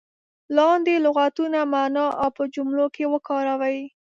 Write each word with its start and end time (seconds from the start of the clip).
لاندې 0.57 0.93
لغتونه 1.05 1.59
معنا 1.73 2.05
او 2.21 2.29
په 2.37 2.43
جملو 2.53 2.85
کې 2.95 3.03
وکاروئ. 3.13 3.79